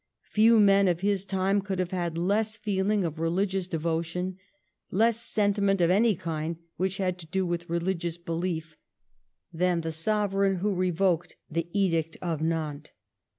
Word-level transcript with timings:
Few 0.31 0.59
men 0.59 0.87
of 0.87 1.01
his 1.01 1.25
time 1.25 1.61
could 1.61 1.77
have 1.77 1.91
had 1.91 2.17
less 2.17 2.55
feeling 2.55 3.03
of 3.03 3.19
religious 3.19 3.67
devo 3.67 4.03
tion, 4.03 4.39
less 4.89 5.19
sentiment 5.21 5.79
of 5.79 5.91
any 5.91 6.15
kind 6.15 6.57
which 6.75 6.97
had 6.97 7.19
to 7.19 7.27
do 7.27 7.45
with 7.45 7.69
religious 7.69 8.17
belief, 8.17 8.75
than 9.53 9.81
the 9.81 9.91
Sovereign 9.91 10.55
who 10.55 10.73
revoked 10.73 11.35
the 11.51 11.67
Edict 11.71 12.17
of 12.19 12.41
Nantes. 12.41 12.93